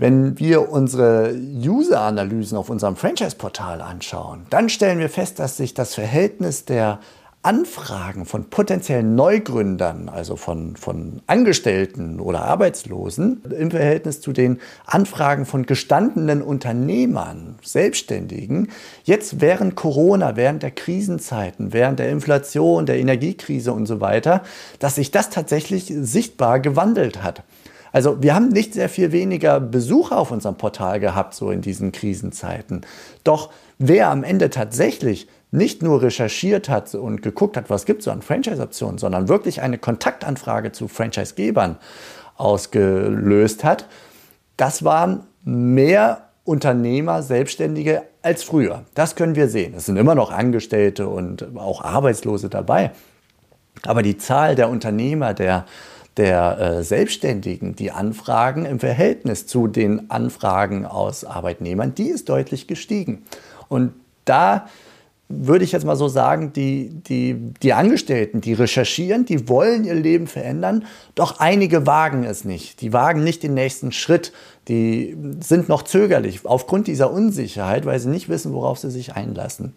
wenn 0.00 0.38
wir 0.38 0.70
unsere 0.70 1.34
User-Analysen 1.34 2.56
auf 2.56 2.70
unserem 2.70 2.96
Franchise-Portal 2.96 3.82
anschauen, 3.82 4.46
dann 4.48 4.70
stellen 4.70 4.98
wir 4.98 5.10
fest, 5.10 5.38
dass 5.38 5.58
sich 5.58 5.74
das 5.74 5.94
Verhältnis 5.94 6.64
der 6.64 7.00
Anfragen 7.42 8.24
von 8.24 8.48
potenziellen 8.48 9.14
Neugründern, 9.14 10.08
also 10.08 10.36
von, 10.36 10.76
von 10.76 11.20
Angestellten 11.26 12.18
oder 12.18 12.42
Arbeitslosen, 12.44 13.42
im 13.58 13.70
Verhältnis 13.70 14.22
zu 14.22 14.32
den 14.32 14.58
Anfragen 14.86 15.44
von 15.44 15.66
gestandenen 15.66 16.40
Unternehmern, 16.40 17.58
Selbstständigen, 17.62 18.68
jetzt 19.04 19.42
während 19.42 19.74
Corona, 19.74 20.34
während 20.36 20.62
der 20.62 20.70
Krisenzeiten, 20.70 21.74
während 21.74 21.98
der 21.98 22.08
Inflation, 22.08 22.86
der 22.86 22.98
Energiekrise 22.98 23.72
und 23.72 23.84
so 23.84 24.00
weiter, 24.00 24.42
dass 24.78 24.94
sich 24.94 25.10
das 25.10 25.28
tatsächlich 25.28 25.92
sichtbar 25.94 26.60
gewandelt 26.60 27.22
hat. 27.22 27.42
Also 27.92 28.22
wir 28.22 28.34
haben 28.34 28.48
nicht 28.48 28.74
sehr 28.74 28.88
viel 28.88 29.12
weniger 29.12 29.60
Besucher 29.60 30.18
auf 30.18 30.30
unserem 30.30 30.56
Portal 30.56 31.00
gehabt, 31.00 31.34
so 31.34 31.50
in 31.50 31.60
diesen 31.60 31.92
Krisenzeiten. 31.92 32.82
Doch 33.24 33.50
wer 33.78 34.10
am 34.10 34.24
Ende 34.24 34.50
tatsächlich 34.50 35.28
nicht 35.50 35.82
nur 35.82 36.02
recherchiert 36.02 36.68
hat 36.68 36.94
und 36.94 37.22
geguckt 37.22 37.56
hat, 37.56 37.70
was 37.70 37.84
gibt 37.84 38.00
es 38.00 38.04
so 38.04 38.10
an 38.10 38.22
Franchise-Optionen, 38.22 38.98
sondern 38.98 39.28
wirklich 39.28 39.62
eine 39.62 39.78
Kontaktanfrage 39.78 40.72
zu 40.72 40.86
Franchise-Gebern 40.86 41.76
ausgelöst 42.36 43.64
hat, 43.64 43.86
das 44.56 44.84
waren 44.84 45.24
mehr 45.44 46.28
Unternehmer, 46.44 47.22
Selbstständige 47.22 48.02
als 48.22 48.42
früher. 48.42 48.84
Das 48.94 49.14
können 49.16 49.34
wir 49.34 49.48
sehen. 49.48 49.74
Es 49.76 49.86
sind 49.86 49.96
immer 49.96 50.14
noch 50.14 50.30
Angestellte 50.30 51.08
und 51.08 51.56
auch 51.56 51.82
Arbeitslose 51.82 52.48
dabei. 52.48 52.92
Aber 53.86 54.02
die 54.02 54.18
Zahl 54.18 54.56
der 54.56 54.68
Unternehmer, 54.68 55.34
der 55.34 55.64
der 56.20 56.58
äh, 56.58 56.84
Selbstständigen, 56.84 57.74
die 57.74 57.92
Anfragen 57.92 58.66
im 58.66 58.78
Verhältnis 58.78 59.46
zu 59.46 59.68
den 59.68 60.10
Anfragen 60.10 60.84
aus 60.84 61.24
Arbeitnehmern, 61.24 61.94
die 61.94 62.08
ist 62.08 62.28
deutlich 62.28 62.66
gestiegen. 62.66 63.22
Und 63.68 63.94
da 64.26 64.66
würde 65.30 65.64
ich 65.64 65.72
jetzt 65.72 65.86
mal 65.86 65.96
so 65.96 66.08
sagen, 66.08 66.52
die, 66.52 66.90
die, 66.90 67.36
die 67.62 67.72
Angestellten, 67.72 68.42
die 68.42 68.52
recherchieren, 68.52 69.24
die 69.24 69.48
wollen 69.48 69.84
ihr 69.84 69.94
Leben 69.94 70.26
verändern, 70.26 70.84
doch 71.14 71.40
einige 71.40 71.86
wagen 71.86 72.24
es 72.24 72.44
nicht. 72.44 72.82
Die 72.82 72.92
wagen 72.92 73.24
nicht 73.24 73.42
den 73.42 73.54
nächsten 73.54 73.90
Schritt. 73.90 74.32
Die 74.68 75.16
sind 75.40 75.70
noch 75.70 75.84
zögerlich 75.84 76.44
aufgrund 76.44 76.86
dieser 76.86 77.10
Unsicherheit, 77.10 77.86
weil 77.86 77.98
sie 77.98 78.10
nicht 78.10 78.28
wissen, 78.28 78.52
worauf 78.52 78.78
sie 78.78 78.90
sich 78.90 79.14
einlassen. 79.14 79.72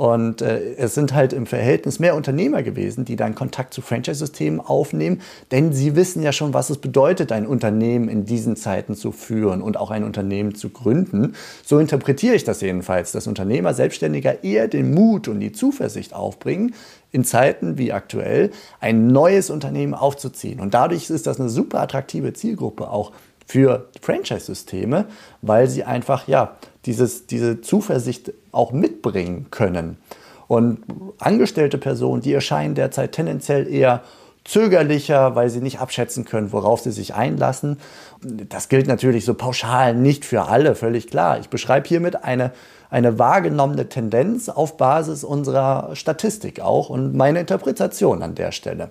Und 0.00 0.40
äh, 0.40 0.76
es 0.76 0.94
sind 0.94 1.12
halt 1.12 1.34
im 1.34 1.44
Verhältnis 1.44 1.98
mehr 1.98 2.14
Unternehmer 2.14 2.62
gewesen, 2.62 3.04
die 3.04 3.16
dann 3.16 3.34
Kontakt 3.34 3.74
zu 3.74 3.82
Franchise-Systemen 3.82 4.58
aufnehmen, 4.58 5.20
denn 5.50 5.74
sie 5.74 5.94
wissen 5.94 6.22
ja 6.22 6.32
schon, 6.32 6.54
was 6.54 6.70
es 6.70 6.78
bedeutet, 6.78 7.32
ein 7.32 7.46
Unternehmen 7.46 8.08
in 8.08 8.24
diesen 8.24 8.56
Zeiten 8.56 8.94
zu 8.94 9.12
führen 9.12 9.60
und 9.60 9.76
auch 9.76 9.90
ein 9.90 10.02
Unternehmen 10.02 10.54
zu 10.54 10.70
gründen. 10.70 11.34
So 11.66 11.78
interpretiere 11.78 12.34
ich 12.34 12.44
das 12.44 12.62
jedenfalls, 12.62 13.12
dass 13.12 13.26
Unternehmer, 13.26 13.74
Selbstständiger 13.74 14.42
eher 14.42 14.68
den 14.68 14.94
Mut 14.94 15.28
und 15.28 15.38
die 15.38 15.52
Zuversicht 15.52 16.14
aufbringen, 16.14 16.74
in 17.12 17.22
Zeiten 17.22 17.76
wie 17.76 17.92
aktuell 17.92 18.52
ein 18.80 19.08
neues 19.08 19.50
Unternehmen 19.50 19.92
aufzuziehen. 19.92 20.60
Und 20.60 20.72
dadurch 20.72 21.10
ist 21.10 21.26
das 21.26 21.38
eine 21.38 21.50
super 21.50 21.78
attraktive 21.78 22.32
Zielgruppe 22.32 22.88
auch 22.88 23.12
für 23.46 23.88
Franchise-Systeme, 24.00 25.04
weil 25.42 25.68
sie 25.68 25.84
einfach 25.84 26.26
ja 26.26 26.56
dieses, 26.86 27.26
diese 27.26 27.60
Zuversicht 27.60 28.32
auch 28.52 28.72
mitbringen 28.72 29.46
können. 29.50 29.98
Und 30.48 30.80
angestellte 31.18 31.78
Personen, 31.78 32.22
die 32.22 32.32
erscheinen 32.32 32.74
derzeit 32.74 33.12
tendenziell 33.12 33.72
eher 33.72 34.02
zögerlicher, 34.44 35.36
weil 35.36 35.50
sie 35.50 35.60
nicht 35.60 35.80
abschätzen 35.80 36.24
können, 36.24 36.52
worauf 36.52 36.80
sie 36.80 36.90
sich 36.90 37.14
einlassen. 37.14 37.78
Das 38.22 38.68
gilt 38.68 38.86
natürlich 38.86 39.24
so 39.24 39.34
pauschal 39.34 39.94
nicht 39.94 40.24
für 40.24 40.48
alle, 40.48 40.74
völlig 40.74 41.08
klar. 41.08 41.38
Ich 41.38 41.50
beschreibe 41.50 41.86
hiermit 41.86 42.24
eine, 42.24 42.52
eine 42.90 43.18
wahrgenommene 43.18 43.88
Tendenz 43.88 44.48
auf 44.48 44.76
Basis 44.76 45.24
unserer 45.24 45.94
Statistik 45.94 46.60
auch 46.60 46.90
und 46.90 47.14
meine 47.14 47.40
Interpretation 47.40 48.22
an 48.22 48.34
der 48.34 48.50
Stelle. 48.50 48.90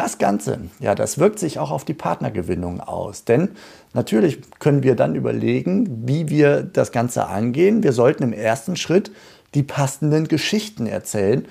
Das 0.00 0.16
Ganze, 0.16 0.60
ja, 0.78 0.94
das 0.94 1.18
wirkt 1.18 1.38
sich 1.38 1.58
auch 1.58 1.70
auf 1.70 1.84
die 1.84 1.92
Partnergewinnung 1.92 2.80
aus. 2.80 3.24
Denn 3.24 3.50
natürlich 3.92 4.38
können 4.58 4.82
wir 4.82 4.96
dann 4.96 5.14
überlegen, 5.14 6.06
wie 6.08 6.30
wir 6.30 6.62
das 6.62 6.90
Ganze 6.90 7.26
angehen. 7.26 7.82
Wir 7.82 7.92
sollten 7.92 8.22
im 8.22 8.32
ersten 8.32 8.76
Schritt 8.76 9.12
die 9.52 9.62
passenden 9.62 10.26
Geschichten 10.26 10.86
erzählen, 10.86 11.46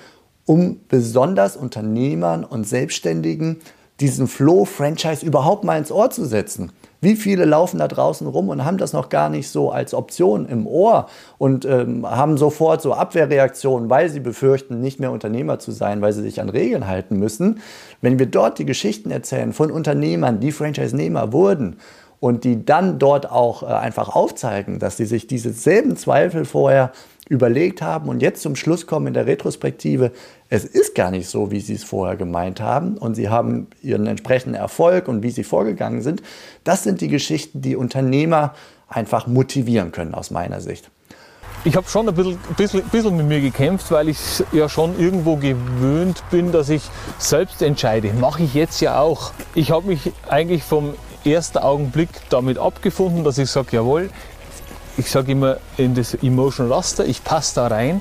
um 0.46 0.80
besonders 0.88 1.56
Unternehmern 1.56 2.42
und 2.42 2.66
Selbstständigen 2.66 3.60
diesen 4.00 4.26
Flow-Franchise 4.26 5.24
überhaupt 5.24 5.62
mal 5.62 5.78
ins 5.78 5.92
Ohr 5.92 6.10
zu 6.10 6.24
setzen. 6.24 6.72
Wie 7.00 7.16
viele 7.16 7.44
laufen 7.44 7.78
da 7.78 7.88
draußen 7.88 8.26
rum 8.26 8.48
und 8.50 8.64
haben 8.64 8.76
das 8.76 8.92
noch 8.92 9.08
gar 9.08 9.30
nicht 9.30 9.48
so 9.48 9.70
als 9.70 9.94
Option 9.94 10.46
im 10.46 10.66
Ohr 10.66 11.06
und 11.38 11.64
ähm, 11.64 12.06
haben 12.08 12.36
sofort 12.36 12.82
so 12.82 12.92
Abwehrreaktionen, 12.92 13.88
weil 13.88 14.10
sie 14.10 14.20
befürchten, 14.20 14.80
nicht 14.80 15.00
mehr 15.00 15.10
Unternehmer 15.10 15.58
zu 15.58 15.72
sein, 15.72 16.02
weil 16.02 16.12
sie 16.12 16.22
sich 16.22 16.40
an 16.40 16.50
Regeln 16.50 16.86
halten 16.86 17.18
müssen. 17.18 17.60
Wenn 18.02 18.18
wir 18.18 18.26
dort 18.26 18.58
die 18.58 18.66
Geschichten 18.66 19.10
erzählen 19.10 19.52
von 19.52 19.70
Unternehmern, 19.70 20.40
die 20.40 20.52
Franchise-Nehmer 20.52 21.32
wurden 21.32 21.76
und 22.20 22.44
die 22.44 22.64
dann 22.64 22.98
dort 22.98 23.30
auch 23.30 23.62
äh, 23.62 23.66
einfach 23.66 24.14
aufzeigen, 24.14 24.78
dass 24.78 24.98
sie 24.98 25.06
sich 25.06 25.26
diese 25.26 25.52
selben 25.52 25.96
Zweifel 25.96 26.44
vorher 26.44 26.92
überlegt 27.30 27.80
haben 27.80 28.08
und 28.08 28.20
jetzt 28.20 28.42
zum 28.42 28.56
Schluss 28.56 28.88
kommen 28.88 29.06
in 29.06 29.14
der 29.14 29.24
Retrospektive, 29.24 30.10
es 30.48 30.64
ist 30.64 30.96
gar 30.96 31.12
nicht 31.12 31.28
so, 31.28 31.52
wie 31.52 31.60
sie 31.60 31.74
es 31.74 31.84
vorher 31.84 32.16
gemeint 32.16 32.60
haben 32.60 32.98
und 32.98 33.14
sie 33.14 33.28
haben 33.28 33.68
ihren 33.82 34.08
entsprechenden 34.08 34.56
Erfolg 34.56 35.06
und 35.06 35.22
wie 35.22 35.30
sie 35.30 35.44
vorgegangen 35.44 36.02
sind. 36.02 36.22
Das 36.64 36.82
sind 36.82 37.00
die 37.00 37.06
Geschichten, 37.06 37.62
die 37.62 37.76
Unternehmer 37.76 38.54
einfach 38.88 39.28
motivieren 39.28 39.92
können 39.92 40.12
aus 40.12 40.32
meiner 40.32 40.60
Sicht. 40.60 40.90
Ich 41.62 41.76
habe 41.76 41.88
schon 41.88 42.08
ein 42.08 42.14
bisschen, 42.16 42.38
bisschen, 42.56 42.82
bisschen, 42.88 43.16
mit 43.16 43.26
mir 43.26 43.40
gekämpft, 43.40 43.92
weil 43.92 44.08
ich 44.08 44.18
ja 44.50 44.68
schon 44.68 44.98
irgendwo 44.98 45.36
gewöhnt 45.36 46.24
bin, 46.32 46.50
dass 46.50 46.68
ich 46.68 46.82
selbst 47.18 47.62
entscheide. 47.62 48.12
Mache 48.14 48.42
ich 48.42 48.54
jetzt 48.54 48.80
ja 48.80 48.98
auch. 48.98 49.32
Ich 49.54 49.70
habe 49.70 49.86
mich 49.86 50.10
eigentlich 50.28 50.64
vom 50.64 50.94
ersten 51.24 51.58
Augenblick 51.58 52.08
damit 52.30 52.58
abgefunden, 52.58 53.22
dass 53.22 53.38
ich 53.38 53.50
sage, 53.50 53.68
jawohl, 53.72 54.10
ich 55.00 55.10
sage 55.10 55.32
immer 55.32 55.56
in 55.76 55.94
das 55.94 56.14
Emotion 56.14 56.70
Raster, 56.70 57.04
ich 57.04 57.24
passe 57.24 57.56
da 57.56 57.66
rein 57.66 58.00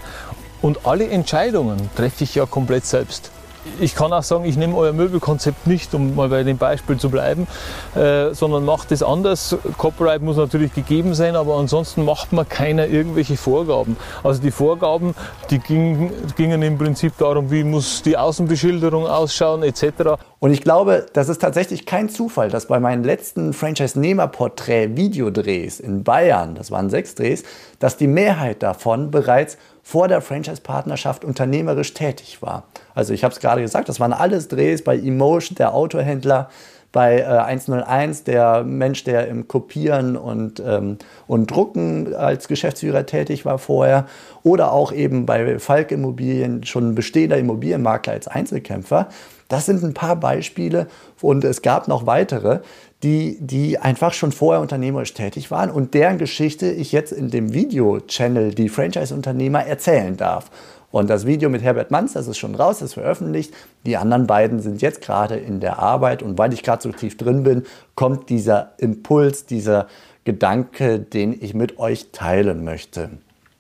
und 0.62 0.86
alle 0.86 1.10
Entscheidungen 1.10 1.90
treffe 1.96 2.24
ich 2.26 2.36
ja 2.36 2.46
komplett 2.46 2.86
selbst. 2.86 3.32
Ich 3.80 3.96
kann 3.96 4.14
auch 4.14 4.24
sagen, 4.24 4.46
ich 4.46 4.58
nehme 4.58 4.76
euer 4.76 4.94
Möbelkonzept 4.94 5.68
nicht, 5.68 5.94
um 5.94 6.16
mal 6.16 6.30
bei 6.30 6.44
dem 6.44 6.58
Beispiel 6.58 6.98
zu 6.98 7.10
bleiben, 7.10 7.48
äh, 7.96 8.34
sondern 8.34 8.66
macht 8.66 8.92
es 8.92 9.04
anders. 9.04 9.56
Copyright 9.78 10.22
muss 10.22 10.38
natürlich 10.38 10.74
gegeben 10.74 11.14
sein, 11.14 11.36
aber 11.36 11.56
ansonsten 11.56 12.06
macht 12.06 12.32
man 12.32 12.48
keiner 12.48 12.88
irgendwelche 12.88 13.38
Vorgaben. 13.38 13.98
Also 14.24 14.42
die 14.42 14.52
Vorgaben, 14.52 15.16
die 15.50 15.60
gingen, 15.60 16.12
gingen 16.36 16.62
im 16.62 16.78
Prinzip 16.78 17.18
darum, 17.18 17.52
wie 17.52 17.64
muss 17.64 18.02
die 18.02 18.18
Außenbeschilderung 18.18 19.08
ausschauen 19.08 19.64
etc. 19.64 20.20
Und 20.40 20.52
ich 20.52 20.62
glaube, 20.62 21.06
das 21.12 21.28
ist 21.28 21.42
tatsächlich 21.42 21.86
kein 21.86 22.08
Zufall, 22.08 22.50
dass 22.50 22.68
bei 22.68 22.80
meinen 22.80 23.04
letzten 23.04 23.52
Franchise-Nehmer-Porträt-Videodrehs 23.52 25.82
in 25.82 26.06
Bayern, 26.06 26.56
das 26.56 26.72
waren 26.72 26.90
sechs 26.90 27.16
Drehs, 27.16 27.44
dass 27.80 27.98
die 27.98 28.08
Mehrheit 28.08 28.64
davon 28.64 29.12
bereits 29.12 29.58
vor 29.84 30.08
der 30.08 30.22
Franchise-Partnerschaft 30.22 31.24
unternehmerisch 31.26 31.94
tätig 31.94 32.42
war. 32.42 32.64
Also 32.94 33.14
ich 33.14 33.24
habe 33.24 33.34
es 33.34 33.40
gerade 33.40 33.62
gesagt, 33.62 33.90
das 33.90 34.00
waren 34.00 34.14
alles 34.14 34.48
Drehs 34.48 34.84
bei 34.84 34.98
Emotion, 34.98 35.56
der 35.56 35.74
Autohändler, 35.74 36.50
bei 36.92 37.20
äh, 37.20 37.24
101 37.24 38.24
der 38.24 38.64
Mensch, 38.64 39.04
der 39.04 39.28
im 39.28 39.48
Kopieren 39.48 40.18
und, 40.18 40.62
ähm, 40.66 40.98
und 41.28 41.52
Drucken 41.52 42.16
als 42.16 42.48
Geschäftsführer 42.48 43.06
tätig 43.06 43.46
war 43.46 43.60
vorher 43.60 44.06
oder 44.44 44.72
auch 44.72 44.92
eben 44.92 45.26
bei 45.26 45.60
Falk 45.60 45.92
Immobilien 45.92 46.64
schon 46.64 46.96
bestehender 46.96 47.38
Immobilienmakler 47.38 48.14
als 48.14 48.28
Einzelkämpfer. 48.28 49.10
Das 49.50 49.66
sind 49.66 49.84
ein 49.84 49.94
paar 49.94 50.16
Beispiele 50.16 50.88
und 51.22 51.44
es 51.44 51.62
gab 51.62 51.88
noch 51.88 52.06
weitere, 52.06 52.60
die, 53.04 53.38
die 53.42 53.80
einfach 53.80 54.14
schon 54.14 54.32
vorher 54.32 54.62
unternehmerisch 54.62 55.14
tätig 55.14 55.52
waren 55.52 55.72
und 55.72 55.94
deren 55.94 56.20
Geschichte 56.20 56.72
ich 56.72 56.92
jetzt 56.92 57.12
in 57.12 57.32
dem 57.32 57.52
Video-Channel 57.52 58.54
Die 58.54 58.70
Franchise-Unternehmer 58.70 59.66
erzählen 59.66 60.16
darf. 60.16 60.52
Und 60.92 61.10
das 61.10 61.26
Video 61.26 61.50
mit 61.50 61.62
Herbert 61.62 61.92
Manz, 61.92 62.14
das 62.14 62.28
ist 62.28 62.38
schon 62.38 62.56
raus, 62.56 62.80
das 62.80 62.90
ist 62.90 62.94
veröffentlicht. 62.96 63.54
Die 63.86 63.98
anderen 63.98 64.28
beiden 64.28 64.60
sind 64.60 64.82
jetzt 64.82 65.02
gerade 65.02 65.36
in 65.36 65.60
der 65.60 65.80
Arbeit 65.80 66.24
und 66.24 66.38
weil 66.38 66.54
ich 66.54 66.64
gerade 66.64 66.82
so 66.82 66.92
tief 66.92 67.18
drin 67.18 67.44
bin, 67.44 67.64
kommt 67.96 68.30
dieser 68.30 68.74
Impuls, 68.78 69.46
dieser 69.46 69.88
Gedanke, 70.26 71.00
den 71.00 71.36
ich 71.40 71.54
mit 71.54 71.80
euch 71.80 72.12
teilen 72.12 72.64
möchte. 72.64 73.10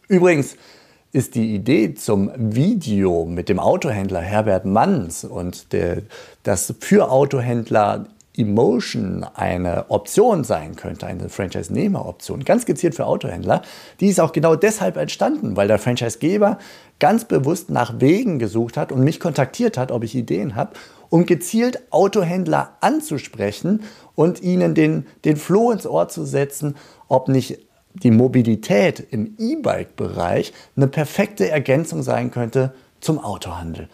Übrigens 0.08 0.56
ist 1.12 1.36
die 1.36 1.56
Idee 1.56 1.96
zum 1.96 2.32
Video 2.36 3.26
mit 3.26 3.50
dem 3.50 3.60
Autohändler 3.60 4.22
Herbert 4.22 4.66
Manns 4.66 5.24
und 5.24 5.74
der, 5.74 6.04
das 6.44 6.74
für 6.80 7.10
Autohändler 7.12 8.08
Emotion 8.38 9.26
eine 9.34 9.90
Option 9.90 10.44
sein 10.44 10.76
könnte, 10.76 11.08
eine 11.08 11.28
Franchise-Nehmer-Option, 11.28 12.46
ganz 12.46 12.66
gezielt 12.66 12.96
für 12.96 13.06
Autohändler, 13.06 13.64
die 14.00 14.08
ist 14.08 14.20
auch 14.20 14.32
genau 14.32 14.56
deshalb 14.56 14.98
entstanden, 14.98 15.58
weil 15.58 15.68
der 15.68 15.80
Franchise-Geber 15.80 16.60
ganz 17.00 17.26
bewusst 17.26 17.70
nach 17.70 18.00
Wegen 18.00 18.40
gesucht 18.40 18.78
hat 18.78 18.92
und 18.92 19.04
mich 19.04 19.20
kontaktiert 19.20 19.78
hat, 19.78 19.92
ob 19.92 20.04
ich 20.04 20.16
Ideen 20.16 20.56
habe, 20.56 20.74
um 21.10 21.26
gezielt 21.26 21.92
Autohändler 21.92 22.78
anzusprechen 22.82 23.82
und 24.16 24.42
ihnen 24.42 24.76
den, 24.76 25.08
den 25.26 25.36
Floh 25.36 25.72
ins 25.72 25.88
Ohr 25.88 26.08
zu 26.08 26.24
setzen, 26.24 26.76
ob 27.08 27.28
nicht 27.28 27.69
die 27.94 28.12
Mobilität 28.12 29.00
im 29.12 29.36
E-Bike-Bereich 29.38 30.54
eine 30.76 30.88
perfekte 30.88 31.50
Ergänzung 31.50 32.04
sein 32.04 32.32
könnte 32.32 32.74
zum 33.00 33.20
Autohandel. 33.20 33.90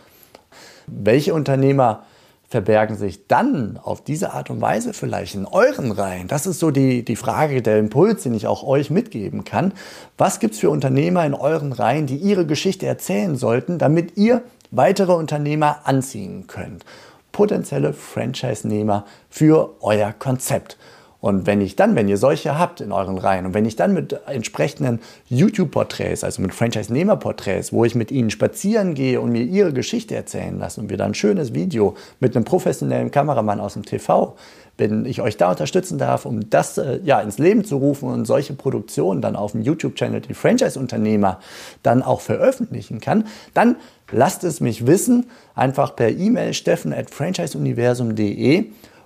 Welche 0.87 1.33
Unternehmer 1.33 2.05
verbergen 2.47 2.95
sich 2.95 3.27
dann 3.27 3.79
auf 3.81 4.03
diese 4.03 4.33
Art 4.33 4.49
und 4.49 4.61
Weise 4.61 4.93
vielleicht 4.93 5.35
in 5.35 5.45
euren 5.45 5.91
Reihen? 5.91 6.27
Das 6.27 6.45
ist 6.45 6.59
so 6.59 6.71
die, 6.71 7.03
die 7.03 7.15
Frage, 7.15 7.61
der 7.61 7.79
Impuls, 7.79 8.23
den 8.23 8.33
ich 8.33 8.47
auch 8.47 8.63
euch 8.63 8.89
mitgeben 8.89 9.45
kann. 9.45 9.73
Was 10.17 10.39
gibt 10.39 10.53
es 10.53 10.59
für 10.59 10.69
Unternehmer 10.69 11.25
in 11.25 11.33
euren 11.33 11.73
Reihen, 11.73 12.05
die 12.05 12.17
ihre 12.17 12.45
Geschichte 12.45 12.85
erzählen 12.85 13.35
sollten, 13.35 13.77
damit 13.77 14.17
ihr 14.17 14.43
weitere 14.71 15.13
Unternehmer 15.13 15.79
anziehen 15.85 16.47
könnt? 16.47 16.85
Potenzielle 17.31 17.93
Franchise-Nehmer 17.93 19.05
für 19.29 19.75
euer 19.81 20.13
Konzept. 20.13 20.77
Und 21.25 21.47
wenn 21.47 21.59
ich 21.59 21.75
dann, 21.75 21.95
wenn 21.95 22.07
ihr 22.07 22.17
solche 22.17 22.59
habt 22.59 22.81
in 22.81 22.91
euren 22.91 23.17
Reihen 23.17 23.47
und 23.47 23.55
wenn 23.55 23.65
ich 23.65 23.75
dann 23.75 23.95
mit 23.95 24.15
entsprechenden 24.27 24.99
YouTube-Porträts, 25.27 26.23
also 26.23 26.39
mit 26.43 26.53
Franchise-Nehmer-Porträts, 26.53 27.73
wo 27.73 27.83
ich 27.83 27.95
mit 27.95 28.11
ihnen 28.11 28.29
spazieren 28.29 28.93
gehe 28.93 29.19
und 29.19 29.31
mir 29.31 29.41
ihre 29.41 29.73
Geschichte 29.73 30.13
erzählen 30.13 30.59
lasse 30.59 30.79
und 30.79 30.91
wir 30.91 30.97
dann 30.97 31.11
ein 31.11 31.13
schönes 31.15 31.55
Video 31.55 31.95
mit 32.19 32.35
einem 32.35 32.45
professionellen 32.45 33.09
Kameramann 33.09 33.59
aus 33.59 33.73
dem 33.73 33.85
TV, 33.85 34.35
wenn 34.77 35.07
ich 35.07 35.19
euch 35.19 35.35
da 35.35 35.49
unterstützen 35.49 35.97
darf, 35.97 36.27
um 36.27 36.47
das 36.51 36.77
äh, 36.77 36.99
ja, 37.03 37.19
ins 37.21 37.39
Leben 37.39 37.65
zu 37.65 37.77
rufen 37.77 38.07
und 38.07 38.25
solche 38.25 38.53
Produktionen 38.53 39.21
dann 39.21 39.35
auf 39.35 39.53
dem 39.53 39.63
YouTube-Channel, 39.63 40.21
die 40.21 40.35
Franchise-Unternehmer 40.35 41.39
dann 41.81 42.03
auch 42.03 42.21
veröffentlichen 42.21 43.01
kann, 43.01 43.25
dann 43.55 43.77
lasst 44.11 44.43
es 44.43 44.61
mich 44.61 44.85
wissen, 44.85 45.25
einfach 45.55 45.95
per 45.95 46.11
E-Mail 46.11 46.53
steffen 46.53 46.93
at 46.93 47.09
franchiseuniversum.de 47.09 48.65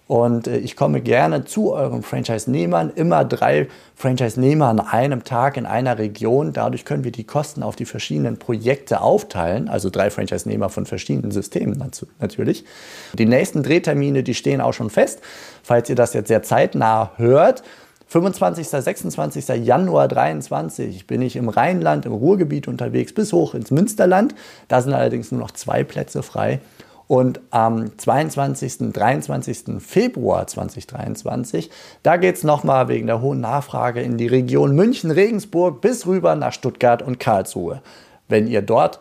und 0.10 0.48
äh, 0.48 0.58
ich 0.58 0.76
komme 0.76 1.02
gerne 1.02 1.46
zu 1.46 1.72
euren 1.72 2.02
Franchise-Nehmern, 2.02 2.92
immer 2.96 3.24
drei 3.24 3.68
Franchise-Nehmer 3.94 4.66
an 4.66 4.80
einem 4.80 5.24
Tag 5.24 5.56
in 5.56 5.68
einer 5.68 6.00
Region. 6.00 6.52
Dadurch 6.52 6.84
können 6.84 7.04
wir 7.04 7.12
die 7.12 7.26
Kosten 7.26 7.62
auf 7.62 7.76
die 7.76 7.86
verschiedenen 7.86 8.40
Projekte 8.40 9.02
aufteilen, 9.02 9.70
also 9.70 9.92
drei 9.92 10.10
Franchise-Nehmer 10.10 10.70
von 10.70 10.88
verschiedenen 10.88 11.30
Systemen 11.30 11.78
natürlich. 12.20 12.66
Die 13.14 13.28
nächsten 13.28 13.62
Drehtermine, 13.62 14.24
die 14.24 14.34
stehen 14.34 14.62
auch 14.62 14.74
schon 14.74 14.90
fest. 14.90 15.22
Falls 15.62 15.88
ihr 15.92 15.96
das 15.96 16.16
jetzt 16.16 16.30
sehr 16.30 16.42
zeitnah 16.42 17.12
hört, 17.18 17.62
25. 18.08 18.68
26. 18.68 19.48
Januar 19.64 20.08
23 20.08 21.06
bin 21.06 21.22
ich 21.22 21.36
im 21.36 21.50
Rheinland, 21.50 22.08
im 22.08 22.14
Ruhrgebiet 22.14 22.68
unterwegs 22.68 23.14
bis 23.14 23.32
hoch 23.32 23.54
ins 23.54 23.70
Münsterland. 23.70 24.34
Da 24.70 24.82
sind 24.82 24.94
allerdings 24.94 25.32
nur 25.32 25.40
noch 25.40 25.52
zwei 25.52 25.84
Plätze 25.84 26.24
frei. 26.24 26.62
Und 27.10 27.42
am 27.50 27.98
22. 27.98 28.92
23. 28.94 29.82
Februar 29.82 30.46
2023, 30.46 31.72
da 32.04 32.18
geht 32.18 32.36
es 32.36 32.44
nochmal 32.44 32.88
wegen 32.88 33.08
der 33.08 33.20
hohen 33.20 33.42
Nachfrage 33.42 34.00
in 34.00 34.20
die 34.20 34.28
Region 34.28 34.76
München-Regensburg 34.76 35.82
bis 35.82 36.06
rüber 36.06 36.36
nach 36.36 36.54
Stuttgart 36.54 37.02
und 37.02 37.20
Karlsruhe. 37.20 37.82
Wenn 38.28 38.46
ihr 38.46 38.62
dort 38.62 39.00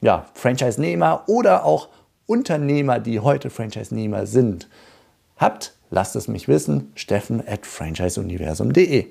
ja, 0.00 0.26
Franchise-Nehmer 0.34 1.24
oder 1.26 1.64
auch 1.64 1.88
Unternehmer, 2.26 3.00
die 3.00 3.18
heute 3.18 3.50
Franchise-Nehmer 3.50 4.26
sind, 4.26 4.68
habt, 5.36 5.74
lasst 5.90 6.14
es 6.14 6.28
mich 6.28 6.46
wissen. 6.46 6.92
Steffen 6.94 7.42
at 7.44 7.66
franchiseuniversum.de. 7.66 9.06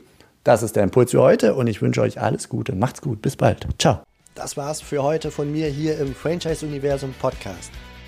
Das 0.45 0.63
ist 0.63 0.77
der 0.77 0.83
Impuls 0.83 1.11
für 1.11 1.21
heute 1.21 1.55
und 1.55 1.67
ich 1.67 1.81
wünsche 1.81 1.99
euch 1.99 2.21
alles 2.21 2.47
Gute. 2.47 2.73
Macht's 2.73 3.01
gut. 3.01 3.21
Bis 3.21 3.35
bald. 3.35 3.67
Ciao. 3.79 3.99
Das 4.33 4.55
war's 4.55 4.79
für 4.79 5.03
heute 5.03 5.29
von 5.29 5.51
mir 5.51 5.67
hier 5.67 5.99
im 5.99 6.15
Franchise 6.15 6.65
Universum 6.65 7.13
Podcast. 7.19 7.71